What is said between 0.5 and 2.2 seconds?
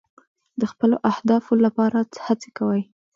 د خپلو اهدافو لپاره